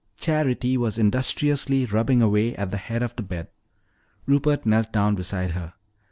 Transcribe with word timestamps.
Charity 0.19 0.77
was 0.77 0.97
industriously 0.97 1.85
rubbing 1.85 2.23
away 2.23 2.55
at 2.55 2.71
the 2.71 2.77
head 2.77 3.03
of 3.03 3.15
the 3.15 3.21
bed. 3.21 3.49
Rupert 4.25 4.65
knelt 4.65 4.91
down 4.91 5.13
beside 5.13 5.51
her. 5.51 5.75